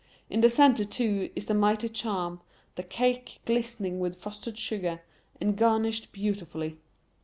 In 0.31 0.41
the 0.41 0.49
centre, 0.49 0.83
too, 0.83 1.29
is 1.35 1.45
the 1.45 1.53
mighty 1.53 1.87
charm, 1.87 2.41
the 2.73 2.81
cake, 2.81 3.39
glistening 3.45 3.99
with 3.99 4.17
frosted 4.17 4.57
sugar, 4.57 5.03
and 5.39 5.55
garnished 5.55 6.11
beautifully. 6.11 6.79